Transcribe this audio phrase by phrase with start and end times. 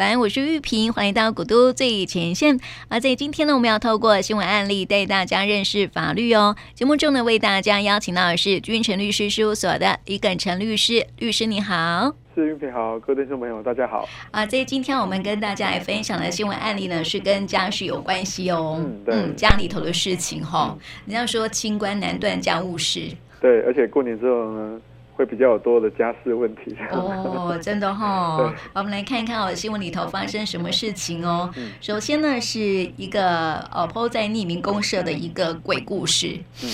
[0.00, 2.58] 晚安，我是玉萍，欢迎到古都最前线。
[2.88, 6.56] 而在今天呢，我们要透过新闻案例带大家认识法律哦。
[6.72, 12.14] 节目中呢，为大家邀请到的是君诚律师事务所的李耿成律师，律师你好。
[12.34, 14.08] 是玉萍好，各位听众朋友大家好。
[14.30, 18.76] 啊，在今天我们跟大家来分享的新闻案例呢，是跟家事有关系哦。
[18.78, 23.02] 嗯，对嗯，家里头的事情哈、哦，人家、嗯、说清官难断家务事。
[23.38, 24.80] 对，而且过年之后呢。
[25.20, 28.06] 会比较多的家事问题哦， 真的哈、
[28.38, 28.54] 哦。
[28.72, 31.50] 我们来看一看哦，新闻里头发生什么事情哦。
[31.58, 32.58] 嗯、首先呢，是
[32.96, 36.38] 一个呃 PO 在匿名公社的一个鬼故事。
[36.64, 36.70] 嗯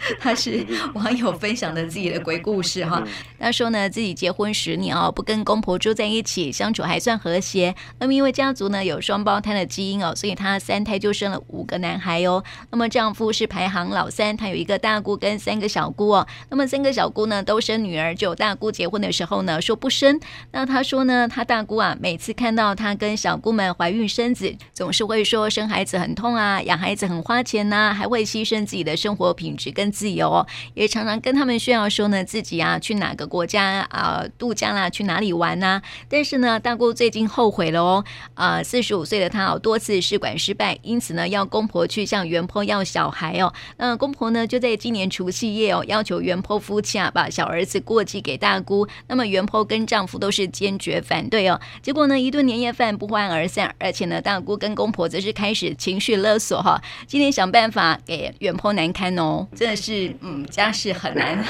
[0.18, 3.02] 他是网友分享的自己的鬼故事哈。
[3.38, 7.74] 他说呢，自己结婚十年哦，不跟公婆住在一起，相处还算和谐。
[7.98, 12.42] 那么因为家族呢有双胞胎的基因哦，所以他三胎就生了五个男孩哦。
[12.70, 16.26] 那么丈夫是排行老三，他有一个大姑跟三个小姑哦。
[16.48, 20.18] 那么三个小姑呢都生女儿，就大姑结婚的时候呢说不生。
[20.52, 29.89] 那他说呢，他大姑啊每次看到他跟小姑们怀孕生子，总是会说生孩子很痛啊，养孩子很花钱呐、啊，还会牺牲自己的生活品质跟。
[29.90, 35.82] 自由哦也常常跟他们炫耀说呢，自己啊去哪个国家啊度假啦，去哪里玩呐、啊？
[36.08, 43.52] 但是呢，大姑最近后悔了哦，啊，四十五岁的她哦，多次试管失败，因此呢，要公婆去向原坡要小孩哦。
[43.78, 48.86] 那公婆呢，就在今年除夕夜哦，要求原坡夫妻啊把小儿子过继给大姑。
[49.08, 51.60] 那么原坡跟丈夫都是坚决反对哦。
[51.82, 59.79] 结果呢，一顿年夜饭不欢而散，而且呢，大姑跟公婆则是开始情绪勒索哈，今天想办法给原坡难堪哦，真的。
[59.80, 61.42] 是嗯，家事很难，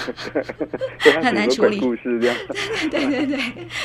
[1.22, 1.78] 很难处理。
[1.80, 2.36] 故事这样，
[2.90, 3.38] 对对对，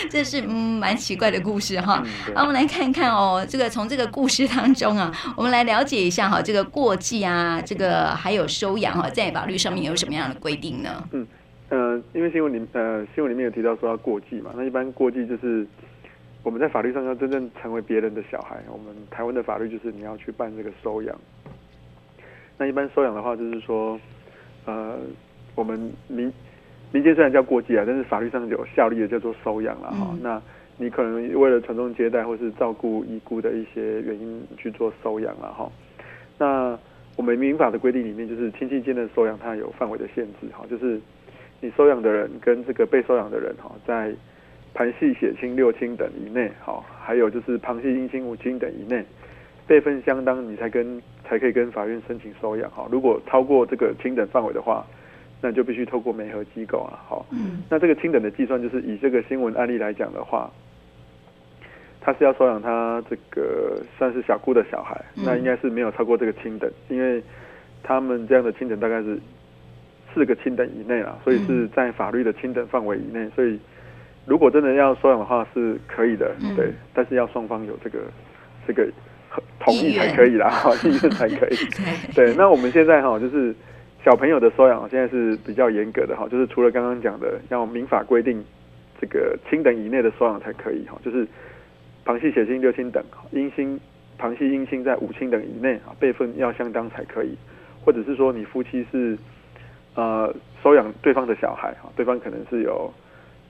[0.09, 2.03] 这是嗯蛮奇怪的故事哈。
[2.35, 11.03] 好，我们来看看哦，这个从这个故事当中啊，我们来了解一下哈，这个过继啊，这个还有收养哈，在法律上面有什么样的规定呢？
[11.11, 11.25] 嗯
[11.69, 15.65] 呃，因为新闻里呃新闻里面有提到说要过继嘛，那一般过继就是
[16.43, 21.19] 我们在法律上要真正成为别人的小孩，我们台湾的法律就是你要去办这个收养。
[22.57, 23.99] 那一般收养的话，就是说。
[24.65, 24.97] 呃，
[25.55, 26.31] 我们民
[26.91, 30.09] 民间虽然叫过继啊，但是法律上有效力的叫做收养了哈。
[30.11, 30.41] 嗯、那
[30.77, 35.71] 你可能为了传宗接代或是照顾遗孤的一些原因去做收养了哈。
[36.37, 36.77] 那
[37.15, 40.99] 我们民法的规定里面，就是亲戚间的收养它有范围的限制哈，就是
[41.61, 44.13] 你收养的人跟这个被收养的人哈，在
[44.73, 49.05] 旁系血亲六亲等以内哈，还有就是旁系姻亲五亲等以内。
[49.67, 52.87] 辈分相当，你才跟才可以跟法院申请收养哈。
[52.91, 54.85] 如果超过这个亲等范围的话，
[55.41, 57.01] 那就必须透过媒合机构啊。
[57.07, 60.51] 好，嗯，那这个亲等的计算，就是以这个新闻案例来讲的话，
[61.99, 67.21] 他是要收养他这个算是小姑的小孩，那应该是没有超过这个亲等，因为
[67.81, 69.19] 他们这样的亲等大概是
[70.13, 73.27] 四个亲等以内啦，所以是在法律的亲等范围以内。
[73.35, 73.59] 所以
[74.27, 77.99] 如果真的要收养的话是可以的，对，但是要双方有这个
[78.67, 78.87] 这个。
[79.59, 81.57] 同意才可以啦，哈， 意愿才可以。
[82.13, 83.53] 对，那我们现在哈，就是
[84.03, 88.43] 小朋友的收养，现在是比较严格的哈，就是除了刚刚讲的，要民法规定
[89.01, 91.27] 这个亲等以内的收养才可以哈，就是
[92.03, 93.03] 旁系血亲六亲等，
[93.33, 93.79] 姻亲
[94.17, 97.35] 旁系姻亲在五亲等以内啊，辈分要相当才可以，
[97.83, 99.17] 或者是说你夫妻是
[99.95, 102.93] 呃收养对方的小孩哈，对方可能是有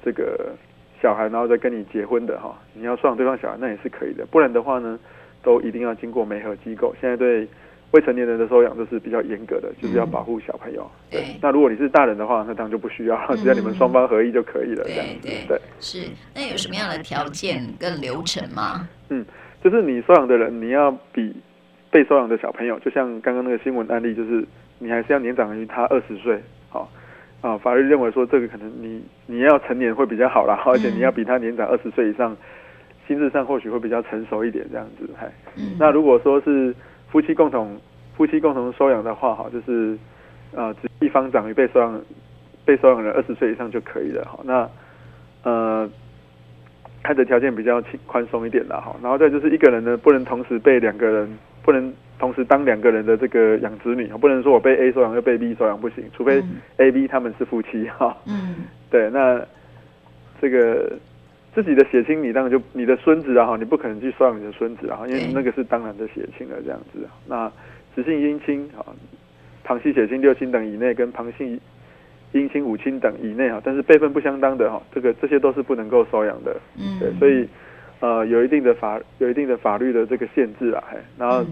[0.03, 0.55] 这个
[1.01, 4.97] 小孩，然后再跟你结婚的哈，你要收养对方小孩那也是可以的，不然的话呢？
[5.45, 6.93] 都一定要经过媒合机构。
[6.99, 7.47] 现在对
[7.91, 10.81] 未成年人的收养都是比较严格的，就是要保护小朋友。
[10.81, 14.83] 嗯、对，那如果你是大人的话，那当然就不需要，只要你们双方合意就可以了。
[14.83, 15.99] 这样子，对，对是。
[16.33, 18.89] 那有什么样的条件跟流程吗？
[19.09, 19.23] 嗯，
[19.63, 21.33] 就是你收养的人，你要比
[21.89, 24.43] 被收养的小朋友，就像刚刚那个新闻案例，就是
[24.79, 26.41] 你还是要年长于他二十岁。
[26.67, 26.91] 好
[27.39, 32.35] 啊，法律认为说这个可能你你要成年会比较好啦，而且你要比他年长二十岁以上。
[33.07, 35.31] 心智上或许会比较成熟一点，这样子，嗨。
[35.79, 36.73] 那如果说是
[37.09, 37.79] 夫妻共同
[38.17, 39.97] 夫妻共同收养的话，哈，就是
[40.53, 42.01] 呃，只一方长于被收养
[42.65, 44.39] 被收养人二十岁以上就可以了，哈。
[44.43, 44.69] 那
[45.43, 45.89] 呃，
[47.03, 48.95] 他的条件比较轻宽松一点的，哈。
[49.03, 56.43] 然后再就是一个人呢，不能同时被两个人，不能同时当两个人的这个养子女，不能说我被 A 收养又被 B 收养不行，除非
[56.77, 58.17] A、B 他们是夫妻，哈。
[58.25, 58.65] 嗯。
[58.89, 59.39] 对，那
[60.41, 60.91] 这个。
[61.55, 66.99] 自己的血亲，你当然就你的孙子啊哈，你不可能去收养你的孙子啊，因为那个是当然的血亲了这样子。
[67.25, 67.49] 那
[67.95, 68.91] 直系姻亲啊，
[69.63, 71.57] 旁系血亲六亲等以内，跟旁系
[72.33, 76.57] 姻亲五亲等以内啊，但是辈分不相当的哈，这个这些都是不能够收养的。
[76.77, 77.47] 嗯，对，所以
[78.01, 80.83] 呃有一定的法有一定的法律的这个限制啊，
[81.17, 81.45] 然后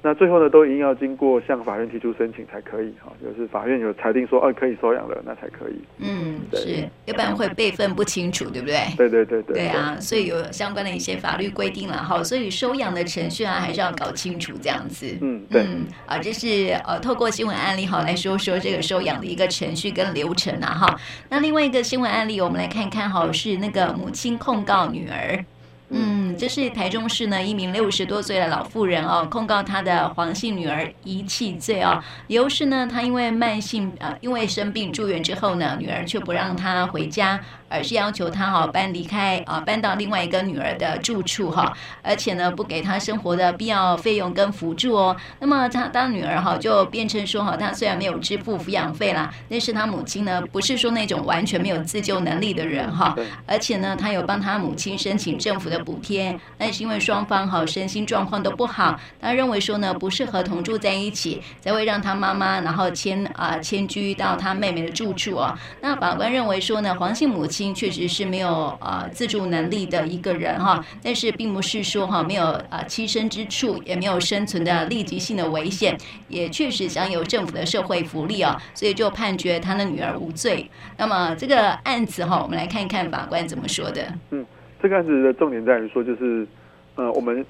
[0.00, 5.74] 那最后呢，都一定要经过向法院提出申请才可以哈，就是法院有裁定说，哦，可以收养了，那才可以。
[5.98, 8.78] 嗯，是，要不然会备份不清楚，对不对？
[8.96, 9.56] 对对对对。
[9.56, 15.06] 对啊，所以有相关的一些法律规定了哈，所以收养的程序啊，还是要搞清楚这样子。
[15.20, 15.62] 嗯，对。
[15.62, 21.00] 嗯，啊，这是呃，透过新闻案例哈来说说这个收养的一个程序跟流程啊哈。
[21.28, 25.44] 那另外一个新闻案例，我们来看看哈，是那个母亲控告女儿。
[25.90, 32.00] 嗯，这是台中市呢一名六十多岁的老妇人哦，控告她的黄姓女儿遗弃罪哦。
[32.28, 45.16] 理由是呢，她因为慢性呃，因为生病住院之后呢，女儿却不让她回家，而是要求他哈搬离开啊，搬到另外一个女儿的住处哈，而且呢不给他生活的必要费用跟辅助哦。
[45.40, 53.16] 那么他当女儿哈就辩称说哈，他虽然没有支付抚养费啦，但是他母亲呢不是说那种完全没有自救能力的人哈，
[53.46, 55.78] 而且呢他有帮他母亲申请政府的。
[55.88, 65.56] 补贴，但是因为双方哈身心状况都不好，他认为说呢不适合同住在一起，才会让他妈妈然后迁啊迁居到他妹妹的住处哦。
[65.80, 68.48] 那法官认为说呢，黄姓母亲确实是没有
[68.80, 75.96] 呃自助能力的一个人哈，但是并不是说哈没有啊栖身之处，也没有生存的立即性的危险，
[76.28, 80.68] 也确实享有政府的社会福利啊，所以就判决他的女儿无罪。
[80.96, 84.02] 那么这个案子哈，我们来看一看法官怎么说的。
[84.30, 84.44] 嗯。
[84.80, 86.46] 这个案子的重点在于说，就是，
[86.94, 87.44] 呃，我们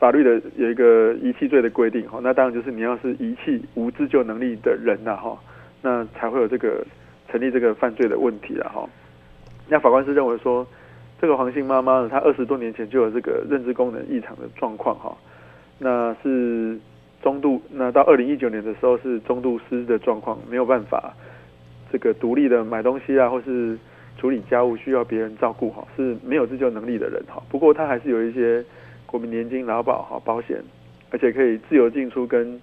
[0.00, 5.38] 法律的有一个遗弃罪的规定哈，那当然就是你要是遗弃无自救能力的人呐哈，
[5.80, 6.84] 那才会有这个
[7.30, 8.84] 成立这个犯罪的问题了哈。
[9.68, 10.66] 那法官是认为说，
[11.20, 15.16] 这个黄姓妈妈呢，她二十多年前就有这个认知功能异常的状况哈，
[15.78, 16.78] 那是
[17.22, 21.14] 中度，那到二零一九年的时候是中度失的状况，没有办法
[21.90, 23.78] 这个独立的买东西啊，或是。
[24.18, 27.42] 处理家务需要别人照顾哈，是没有自救能力的人哈。
[27.48, 28.64] 不过他还是有一些
[29.04, 30.62] 国民年金、劳保哈保险，
[31.10, 32.60] 而且可以自由进出跟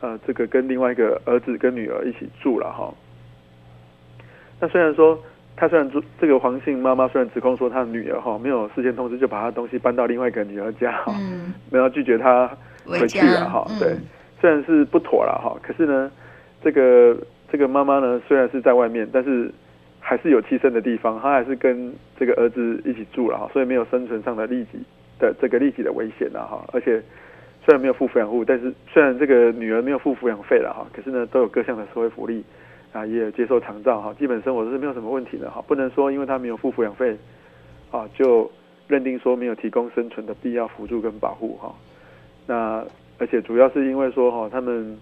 [0.00, 2.92] 呃这个跟另外一个儿子跟女儿一起住了哈。
[4.60, 5.18] 那虽然说
[5.56, 11.12] 他虽然住这个黄姓妈妈虽然指控说他的女儿哈没有事先通知就把他东西搬到另外一个女儿家哈，
[11.70, 12.48] 没有拒绝他
[12.84, 13.66] 回去了哈。
[13.80, 13.96] 对，
[14.40, 16.10] 虽然是不妥了哈，可是呢
[16.62, 17.16] 这个
[17.50, 19.50] 这个妈妈呢虽然是在外面，但是。
[20.08, 24.78] 还是有栖身的地方，她还是跟这个儿子一起住了哈，所以没有生存上的利己
[25.18, 26.64] 的这个利己的危险了哈。
[26.72, 27.02] 而且
[27.64, 32.44] 虽然没有付抚养费，但是虽然这个女儿没有付抚养费了哈，可是呢都有各项的社会福利
[32.92, 35.62] 啊，也接受长照哈，基本生活是没有什么问题的哈。
[35.66, 37.16] 不能说因为他没有付抚养费
[37.90, 38.50] 啊，就
[38.88, 41.74] 认定说没有提供生存的必要辅助跟保护哈。
[42.46, 42.84] 那
[43.18, 44.98] 而且主要是因为说哈，他们。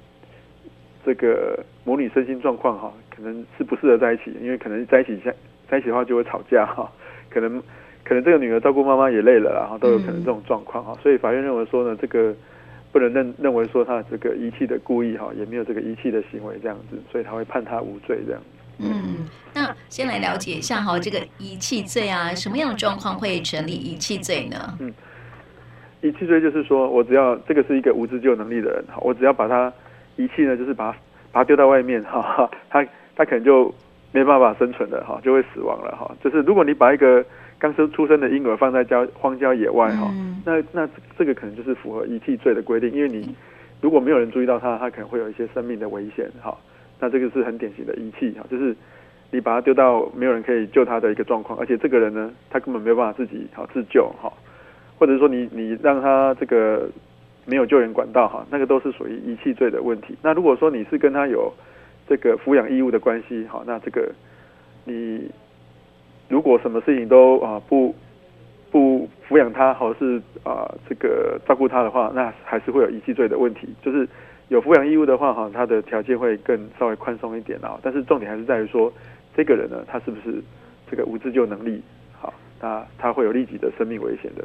[1.06, 5.34] 这个母女身心状况哈，可能是不适合在一起，因为可能在一起在
[5.68, 6.90] 在一起的话就会吵架哈，
[7.28, 7.62] 可能
[8.02, 12.34] 可能这个女儿照顾妈妈也累了，然后都有可能这种状况哈，所以法院认为说呢，这个
[12.94, 18.46] 不能认认为说他这个遗弃的故意哈，也没有这个遗弃的行为这样子，所以他会判他无罪这样子。
[18.78, 24.78] 嗯，那先来了解一下哈，这个遗弃罪啊，什么样的状况会成立遗弃罪呢？
[24.78, 24.94] 嗯，
[26.00, 29.70] 遗弃罪就是说我只要这个是一个无自救能力的人哈，我只要把他。
[30.16, 30.98] 遗弃呢，就是把他
[31.32, 32.86] 把他丢到外面哈， 他
[33.16, 33.74] 他可能就
[34.12, 36.08] 没办法生存了哈，就会死亡了哈。
[36.22, 37.26] 就是如果你把一个
[37.58, 43.34] 刚生出生的婴儿放在郊荒郊野外哈，嗯、那那这个可能就是符合遗弃罪的规定，因为你
[43.80, 46.56] 如果没有人注意到它，它可能会有一些生命的危险哈。
[47.00, 48.74] 那这个是很典型的遗弃哈，就是
[49.30, 54.32] 你把它丢到没有人可以救它的一个状况，而且这个人呢，他根本没有办法自己好自救哈，
[54.98, 56.88] 或者说你你让他这个。
[57.46, 60.16] 没有救援管道哈，那个都是属于遗弃罪的问题。
[60.22, 61.52] 那如果说你是跟他有
[62.08, 64.10] 这个抚养义务的关系哈，那这个
[64.86, 65.30] 你
[66.28, 67.94] 如果什么事情都啊不
[68.70, 73.68] 不抚养他，或是啊这个照顾他的话，那还是会有遗弃罪的问题。
[73.82, 74.08] 就是
[74.48, 77.78] 有抚养义务的话哈，他的条件会更稍微宽松一点啊。
[77.82, 78.92] 但是重点还是在于说，
[79.36, 80.42] 这个人呢，他是不是
[80.90, 81.82] 这个无自救能力？
[82.60, 84.44] 那他会有立即的生命危险的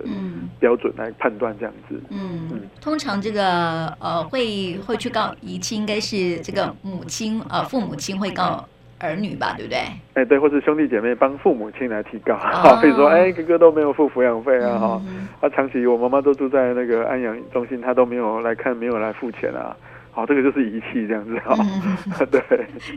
[0.60, 2.02] 标准来判断这样子。
[2.10, 8.68] 嗯，嗯通常这个呃会会去告遗弃，应该是这个母亲呃父母亲会告
[9.00, 9.80] 儿女吧，对不对？
[10.14, 19.76] 哎，对，或是兄弟姐妹帮父母亲来提高，好、哦，比如说哎哥哥都没有付抚养费啊，哈、嗯，啊长期我妈妈都住在那个安养中心，他都没有来看，没有来付钱啊。
[20.12, 21.56] 好，这个就是遗弃这样子哈。
[21.60, 22.42] 嗯、 对，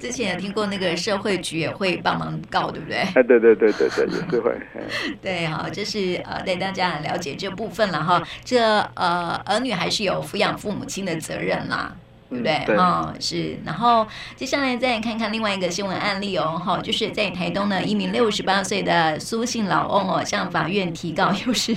[0.00, 2.96] 之前也听过那个社会局也会帮忙告，对不对？
[3.14, 4.52] 哎，对对对对对，也是会。
[5.22, 8.20] 对，好，这是呃带大家来了解这部分了哈。
[8.42, 8.58] 这
[8.94, 11.94] 呃儿女还是有抚养父母亲的责任啦，
[12.32, 12.76] 对不对？
[12.76, 13.58] 哈、嗯哦，是。
[13.64, 21.76] 然后接下来再看看另外一个新闻案例哦，哈，就是在台东呢，一名六十八岁的苏姓老翁哦，向法院提告，又是。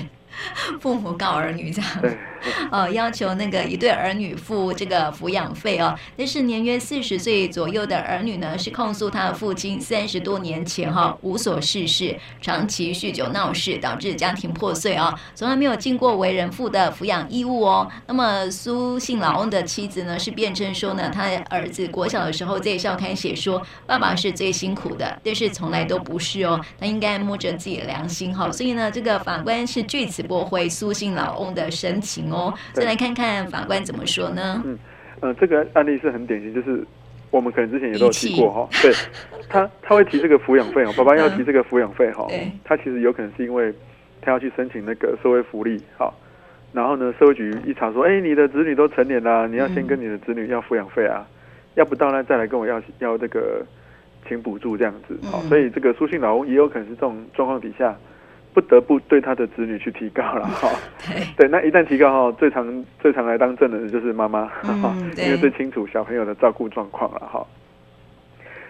[0.81, 1.89] 父母告儿女这样，
[2.72, 5.96] 哦， 要求那个一对儿女付这个抚养费哦。
[6.18, 17.90] 但是年约四十岁左右的儿女呢，是控诉他的父亲三十多年前哈、无所事事，长期酗酒闹事，导致家庭破碎啊、哦，从来没有尽过为人父的抚养义务哦。
[18.08, 28.52] 那么苏姓老翁的妻子呢，是辩称说呢，他的儿子国小的时候在校刊写说，爸爸是最辛苦的，但是从来都不是哦，他应该摸着自己的良心哈、哦。
[28.52, 32.25] 所以呢，这个法官是据此驳回苏姓老翁的申请。
[32.74, 34.62] 再来看看法官怎么说呢？
[34.65, 34.77] 嗯，
[35.22, 36.84] 呃，这个案例是很典型，就是
[37.32, 38.68] 我们可能之前也都有提过哈。
[38.82, 38.92] 对，
[39.50, 42.25] 他他会提这个抚养费哦， 爸爸要提这个抚养费哈。
[42.30, 43.74] 对，他其实有可能是因为
[44.22, 46.13] 他要去申请那个社会福利哈。
[46.74, 51.25] 然后呢，社会局一查说，哎，你的子女都成年了，你要先跟你的子女要抚养费啊，
[51.75, 53.65] 要不到呢再来跟我要要这个
[54.27, 55.18] 请补助这样子。
[55.32, 57.96] 好，所以这个苏姓老翁也有可能是这种状况底下。
[58.55, 60.69] 不得不对他的子女去提高了 哈，
[61.35, 64.50] 对，那一旦提高哈，最常最常来当证人的就是妈妈，
[65.17, 67.45] 因为最清楚小朋友的照顾状况了哈。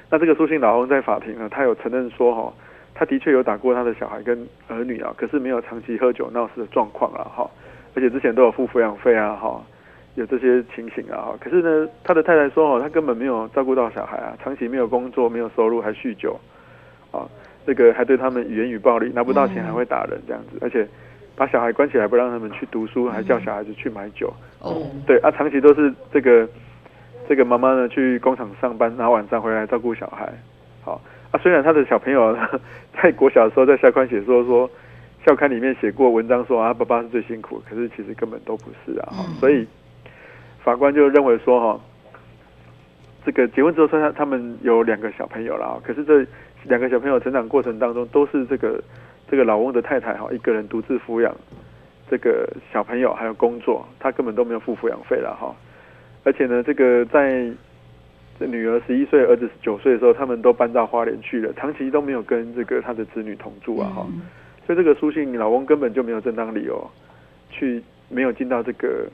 [0.09, 2.53] 那这个苏姓老翁在法庭呢，他有承认说哈，
[2.95, 7.47] 他的确有打过他的小孩跟儿女啊，可是没有长期喝酒闹事的状况了哈，
[7.93, 9.63] 而且之前都有付抚养费啊哈，
[10.15, 11.37] 有这些情形啊哈。
[11.39, 16.39] 可是呢，他的太太说哦，他根本没有照顾到小孩啊，长期没有工作，没有收入，还酗酒
[17.11, 17.29] 啊。
[17.65, 20.87] 这个还对他们语言与暴力，拿不到钱还会打人这样子，而且
[21.35, 24.33] 把小孩关起来不让他们去读书，还叫小孩子去买酒。
[24.59, 26.47] 哦，对啊，长期都是这个
[27.27, 30.31] 这个妈妈呢去工厂上班，然后晚上回来照顾小孩。
[30.83, 32.47] 好啊，虽然他的小朋友呢
[33.01, 34.69] 在国小的时候在校刊写说说
[35.25, 39.09] 校刊里面写过文章说啊爸爸是最辛苦，可是其实根本都不是啊。
[39.39, 39.67] 所以
[40.63, 41.81] 法官就认为说哈，
[43.25, 46.25] 这个结婚之后说他他们有两个小朋友了啊，可是这。
[46.67, 48.83] 两个小朋友成长过程当中，都是这个
[49.29, 51.31] 这个老翁的太太哈，一个人独自抚养
[52.09, 55.55] 这个小朋友，还有工作，他根本都没有付抚养费了哈。
[56.23, 57.47] 而且呢，这个在
[58.39, 64.07] 这女儿十一岁，儿子九岁的时候，他们都搬到花莲去了，长期都没有跟这个他的子女同住啊哈。
[64.65, 66.89] 所以这个书信老翁根本就没有正当理由
[67.51, 67.79] 去
[68.09, 69.07] 没有尽到这个。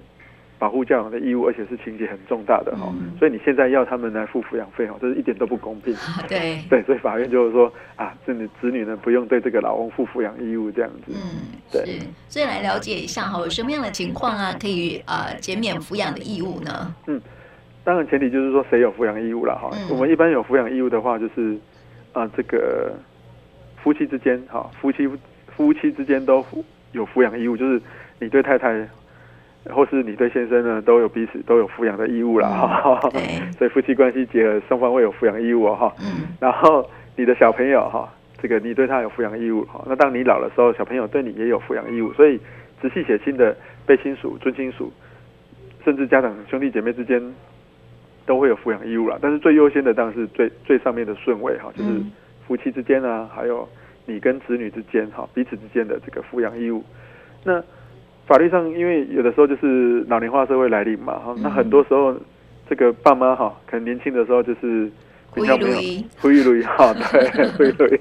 [0.61, 5.91] 保护教养的义务，而且是情节很重大的哈，嗯、所以你现在要他们来付抚养费哈，这是一点都不公平。
[6.29, 11.13] 对 对，所以法院就是说啊，子女子女呢不用对这个老翁付抚养义务这样子。
[11.15, 11.97] 嗯，对。
[12.29, 16.93] 所以来了解一下哈，有什么样的情况啊，可以呃减免抚养的义务呢？
[17.07, 17.19] 嗯，
[17.83, 19.71] 当然前提就是说谁有抚养义务了哈。
[19.73, 21.55] 嗯、我们一般有抚养义务的话，就是
[22.13, 22.93] 啊、呃、这个
[23.81, 25.09] 夫妻之间哈，夫妻
[25.57, 26.45] 夫妻之间都
[26.91, 27.81] 有抚养义务，就是
[28.19, 28.87] 你对太太。
[29.69, 35.93] 或是你对先生呢，都有彼此都有抚养的义务了哈，嗯、所以夫妻关系结合，双方会有抚养义务哈。
[35.99, 36.27] 嗯。
[36.39, 39.83] 然后你的小朋友哈，这个你对他有抚养义务哈。
[39.87, 42.11] 那当你老的时候，小朋友对你也有抚养义务。
[42.13, 42.39] 所以
[42.81, 44.91] 直系血亲的被亲属、尊亲属，
[45.85, 47.21] 甚至家长兄弟姐妹之间，
[48.25, 49.19] 都会有抚养义务了。
[49.21, 51.89] 但是最优先的当然是最最上面的顺位哈，就是
[52.47, 53.69] 夫妻之间啊，还有
[54.07, 56.83] 你跟子女之间哈，彼此之间的这个抚养义务。
[57.43, 57.63] 那
[58.31, 62.15] 法律上，因为有的时候就是老年化社会来临嘛，哈、嗯，那很多时候
[62.69, 64.89] 这个爸妈哈，可能年轻的时候就是
[65.35, 67.99] 比较没有，挥一缕哈， 对，挥一缕，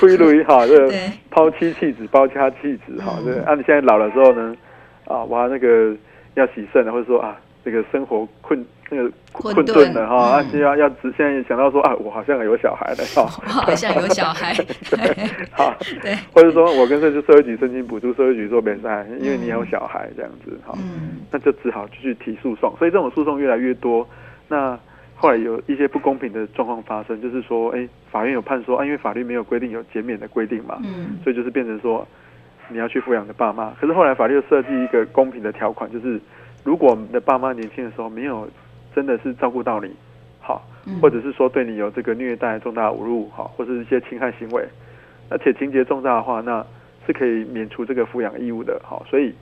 [0.00, 0.90] 挥一缕哈， 这个
[1.30, 4.56] 抛妻弃子，抛家弃子哈，对，啊，你现在老了之后呢，
[5.04, 5.94] 啊，哇，那个
[6.32, 7.36] 要洗肾，或者说啊。
[7.66, 14.54] 这个生活困那个困顿的哈，而且要要直现在想到说啊，我好像有小孩了哈，我 好像有小孩，
[14.88, 18.82] 对，好， 对，或者说我跟社社会局申请补助，社会局说没事，
[19.18, 20.78] 因为你有小孩这样子哈，
[21.32, 24.06] 那就只好继续提诉讼，所以这种诉讼越来越多。
[24.46, 24.78] 那
[25.16, 32.06] 后来有一些不公平的状况发生，就是说，哎，法院有判说啊，因为法律没有规定有减免的规定嘛，嗯，所以就是变成说
[32.68, 33.74] 你要去抚养你的爸妈。
[33.80, 36.20] 可是后来法律又设计一个公平的条款，就是。
[36.64, 38.48] 如果我们的爸妈年轻的时候没有
[38.96, 39.94] 真的是照顾到你，
[40.40, 40.66] 好，
[41.02, 44.66] 或者是说对你有这个虐待、重大侮辱，好，或者是一些侵害行为，
[45.28, 46.64] 而且情节重大的话，那
[47.06, 49.34] 是可以免除这个抚养义务的，好，所以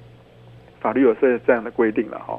[0.80, 2.37] 法律有设这样的规定了，哈，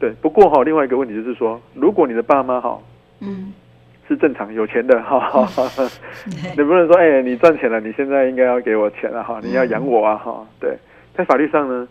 [0.00, 0.10] 对。
[0.20, 2.76] 不过哈，另外一个问题就是说，如果你的爸妈哈，
[3.20, 3.52] 嗯，
[4.08, 5.48] 是正常有钱的，哈，
[6.58, 10.76] 你不能说，哎，你赚钱了，你现在应该要给我钱了，哈，你要养我啊，哈，对，
[11.16, 11.86] 在法律上呢。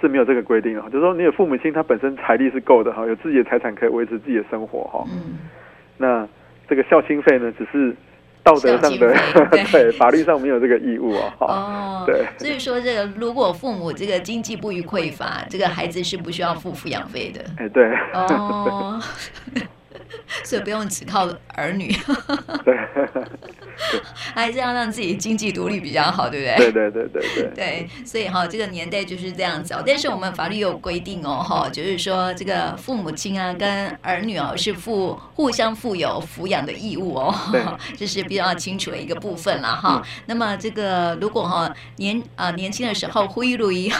[0.00, 5.04] 是没有这个规定啊，就是说你有父母亲，他本身财力是够的哈，有自己的财产可以维持自己的生活哈。
[5.10, 5.38] 嗯。
[5.96, 6.26] 那
[6.68, 7.94] 这个孝亲费呢，只是
[8.42, 9.14] 道德上的，
[9.50, 11.34] 对，对，法律上没有这个义务啊。
[11.40, 12.04] 哦。
[12.06, 12.24] 对。
[12.38, 17.44] 所以说，这个如果父母这个经济不予匮乏，这个孩子是不需要付抚养费的。
[17.58, 17.92] 哎，对。
[18.12, 19.00] 哦。
[20.44, 21.88] 所以不用只靠儿女。
[22.64, 22.78] 对。
[24.34, 26.56] 还是要让自己经济独立比较好，对不对？
[26.56, 27.50] 对对对对对。
[27.54, 29.82] 对，所以哈，这个年代就是这样子哦。
[29.86, 37.34] 但是我们法律有规定哦，哈，就是说这个父母亲啊跟儿女哦是负互相负有抚养的义务哦，
[37.96, 40.02] 这是比较清楚的一个部分了哈。
[40.26, 43.90] 那么这个如果哈年啊年轻的时候挥霍一，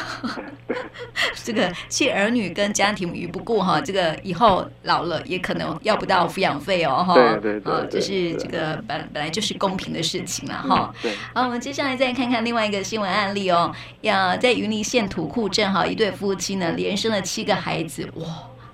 [1.42, 7.14] 这个弃儿女跟家庭于不顾哈，这个以后老了也可能要不到抚养费哦，哈。
[7.14, 7.72] 对对对。
[7.72, 10.94] 啊，就是这个本本来就是公平的事情了哈。
[11.00, 11.12] 对。
[11.32, 13.74] 好，我们接下来再看看另外一个新闻案例哦。
[14.02, 18.26] 要在云林县土库镇哈，一对夫妻呢连生了七个孩子，哇。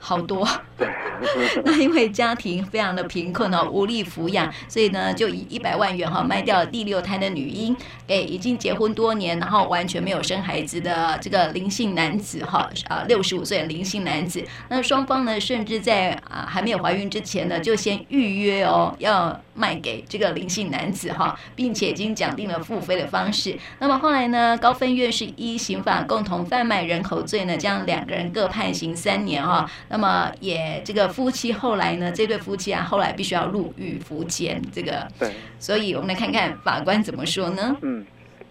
[0.06, 0.46] 好多，
[1.64, 7.74] 那因为家庭非常的贫困哦，无力抚养，所以呢，就以一百万元哈卖掉了第六胎的女婴，
[8.06, 14.44] 给已经结婚多年，然后完全没有生孩子的这个林姓男子哈，啊，六十五岁的林姓男子。
[14.68, 23.56] 那双方呢，甚至在啊还没有怀孕之前呢，就先预约哦，要卖给这个林姓男子哈，并且已经讲定了付费的方式。
[23.78, 29.68] 那么后来呢，高分院是依刑法共同贩卖人口罪呢，将两个人各判刑三年哈。
[29.88, 34.60] 那么也这个夫妻后来呢，这对夫妻啊，后来必须要入狱服监。
[34.72, 37.76] 这个对，所以我们来看看法官怎么说呢？
[37.82, 38.04] 嗯，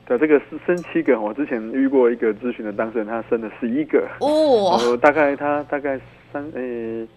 [0.06, 6.00] 对，这个是生七个，我之前遇过一个咨询的当事人，他生了十一个哦，大概他大概
[6.32, 7.08] 三诶。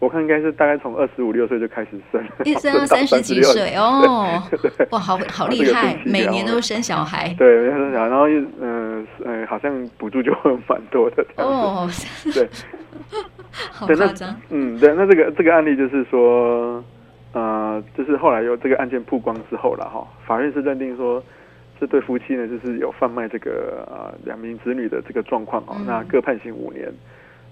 [0.00, 4.42] 我看应该是大概从二十五六岁就开始生，一生 到三十几岁哦，
[4.90, 11.88] 哇，好好 厉害，每年都生小孩，对，每年生小孩，然后又嗯嗯，好像补助就会蛮多的哦，
[12.34, 12.46] 对，
[13.72, 16.84] 好夸张，嗯，对，那这个这个案例就是说，
[17.32, 21.22] 呃，就是后来有这个案件曝光之后了哈，法院是认定说
[21.80, 26.92] 这对夫妻呢，就是有贩卖这个呃两名子女的这个状况哦，那各判刑五年。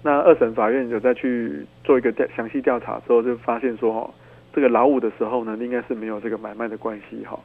[0.05, 4.13] 那二审法院有再去做一个调详细调查之后，就发现说，哈，
[4.53, 7.39] 这个老五的时候呢，应该是没有这个买卖的关系，哈。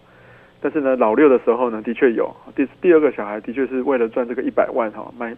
[0.61, 2.35] 但是呢，老六的时候呢，的确有。
[2.57, 5.37] 第第二个小孩的确是为了赚这个一百万，哈，卖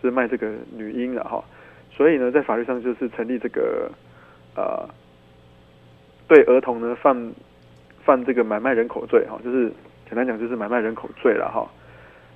[0.00, 1.44] 是卖这个女婴的，哈。
[1.90, 3.90] 所以呢，在法律上就是成立这个，
[4.56, 4.88] 呃，
[6.26, 7.32] 对儿童呢犯
[8.02, 9.70] 犯这个买卖人口罪，哈，就是
[10.06, 11.70] 简单讲就是买卖人口罪了，哈。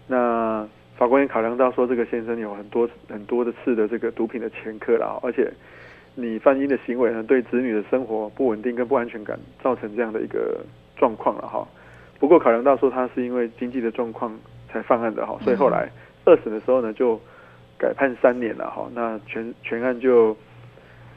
[0.07, 0.69] 那。
[0.99, 5.53] 法官也考量到说，这个先生有很多很多的次的这个毒品的前科了，而且
[6.15, 10.65] 你犯婴的行为呢，对子女的生活不稳定跟不安全感造成这样的一个
[10.97, 11.67] 状况了哈。
[12.19, 14.35] 不过考量到说他是因为经济的状况
[14.73, 15.87] 才犯案的哈，所以后来
[16.25, 17.21] 二审的时候呢就
[17.79, 18.89] 改判三年了哈。
[18.95, 20.31] 那全全案就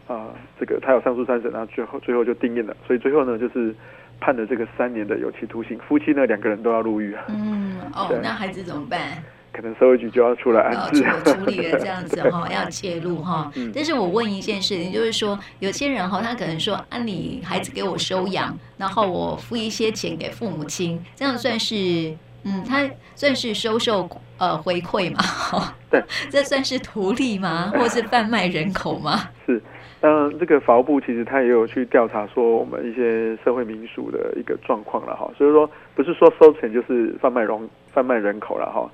[0.08, 3.74] 啊、呃、这个他有上诉三审，然后最后最后就定谳了，所以最后呢就是
[4.20, 7.24] 判了这个三年的有期徒刑，夫妻呢两个人都要入狱啊。
[7.30, 9.00] 嗯哦，那孩子怎么办？
[9.52, 13.52] 可能社会局就要出来安置，处理了这样子 哈，要介入哈。
[13.74, 25.22] 但是我问一件事情，就是说有些人哈，他可能说，啊，你孩子给我收养，然后我付一些钱给父母亲，这样算是嗯，他算是收受呃回馈吗？
[25.22, 27.72] 哈， 对， 这算是图利吗？
[27.76, 29.30] 或是贩卖人口吗？
[29.46, 29.62] 是，
[30.02, 38.90] 嗯，这个法务部其实他也有去调查说我们一些社会民俗的一个状况了哈，所以说不是说收钱就是贩卖人贩卖人口了哈。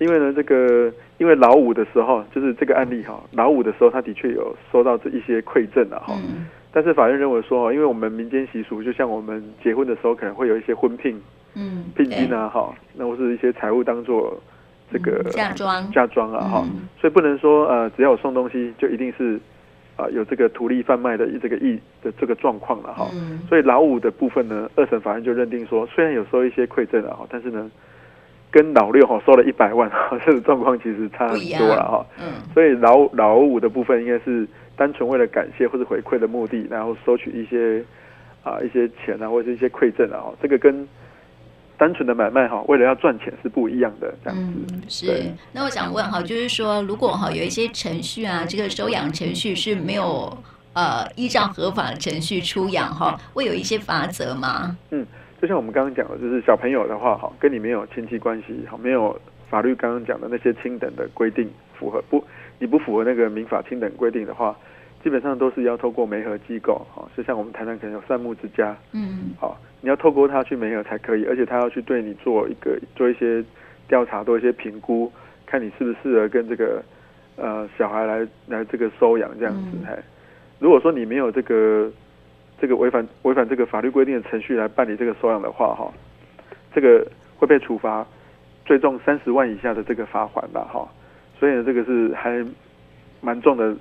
[0.00, 6.14] 因为呢，这个因为老五的时候，就是这个案例哈，老五的时候他的确有收到这一些馈赠啊哈。
[6.26, 11.20] 嗯、但是法院认为说，因为我们民间习俗，就像我们结婚的时候可能会有一些婚聘，
[11.54, 14.42] 嗯，聘金啊哈，那或是一些财物当做
[14.90, 19.38] 这个嫁妆嫁妆啊哈，嗯、所以不能说呃只要有送东西就一定是
[19.96, 23.06] 啊、呃、有这个图利贩卖的这个意的这个状况了哈。
[23.12, 27.70] 嗯、所以老五的部分呢，二审法院就认定说，虽然有收一些馈赠啊哈，但是呢。
[28.50, 32.06] 跟老六哈收了一百万哈， 这个状况其实差很多了哈。
[32.18, 37.84] 嗯，所以老老五的部分应该是单纯为了感谢或者回馈的目的，然后收取一些
[38.42, 40.88] 啊一些钱啊或者是一些馈赠啊，这个跟
[41.78, 44.74] 单纯的买卖哈，为了要赚钱是不一样的这样子。
[44.74, 45.32] 嗯，是。
[45.52, 50.36] 那我想问哈，就是说如果哈有一些程序啊，这个收养程序是没有
[50.72, 54.76] 呃依照合法的程序出养哈，会有一些罚则吗？
[54.90, 55.06] 嗯。
[55.40, 62.22] 就像我们刚刚讲的，就是小朋友的话，哈，跟你没有亲戚关系，哈，没有法律刚刚讲的那些亲等的规定符合不？
[62.58, 64.54] 你不符合那个民法亲等规定的话，
[65.02, 73.42] 基本上都是要透过媒合机构，哈，就像我们台南可能有善牧之家，嗯，好，你要透过他去媒合才可以，而且他要去对你做一个做一些
[73.88, 75.10] 调查，做一些评估，
[75.46, 76.82] 看你适不适合跟这个
[77.36, 79.96] 呃小孩来来这个收养这样子，嘿，
[80.58, 81.90] 如果说你没有这个。
[82.60, 85.90] 这个违反违反这个法律规定的程序来办理这个收养的话，哈，
[86.74, 87.06] 这个
[87.38, 88.06] 会被处罚
[88.66, 90.86] 最重三十万以下的这个罚款吧，哈，
[91.38, 92.44] 所以呢，这个是还
[93.20, 93.74] 蛮重的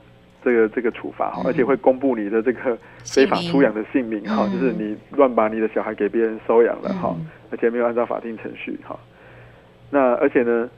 [0.43, 7.15] 这个这个处罚哈，而且会公布你的这个非法出养的姓名哈，就是你乱把你的小孩给别人收养了哈，
[7.51, 8.97] 而且没有按照法定程序哈。
[9.91, 10.69] 那而且呢，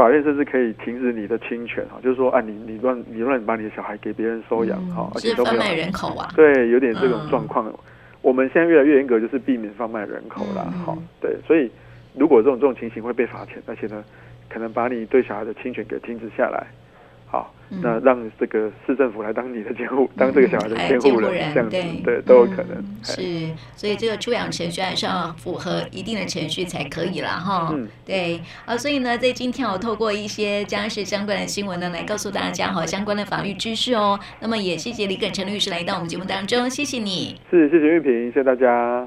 [0.00, 7.70] 法院甚至可以停止你的侵权哈，就是说啊，你你乱你乱把你的小孩给别人收养哈，而且都没有贩卖人口啊，对，有点这种状况。
[8.22, 10.72] 我们现在越来越严格，就是避免贩卖人口啦。
[10.86, 11.70] 好，对，所以
[12.14, 14.02] 如果这种这种情形会被罚钱，而且呢，
[14.48, 16.66] 可能把你对小孩的侵权给停止下来。
[17.30, 22.84] 好，那让这个市政府来当你的监护，当这个小孩的监护人，这样子，对，都有可能。
[23.04, 23.22] 是，
[23.76, 27.70] 所以这个出养程序还是要符合一定的程序才可以了哈。
[27.72, 28.40] 嗯，对。
[28.64, 34.18] 啊，所以呢，在今天我透过一些家事相关的新闻呢，来告诉大家哈相关的法律知识哦。
[34.40, 37.38] 那么也谢谢李耿成律师来到我们节目当中，谢谢你。
[37.48, 38.98] 是，谢谢玉萍，谢谢大家。